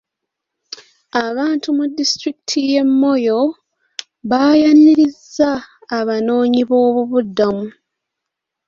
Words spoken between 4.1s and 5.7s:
baayaniriza